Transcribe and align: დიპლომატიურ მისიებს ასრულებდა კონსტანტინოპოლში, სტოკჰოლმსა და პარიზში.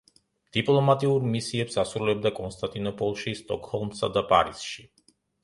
დიპლომატიურ 0.55 1.27
მისიებს 1.33 1.77
ასრულებდა 1.83 2.31
კონსტანტინოპოლში, 2.39 3.35
სტოკჰოლმსა 3.43 4.11
და 4.19 4.27
პარიზში. 4.35 4.89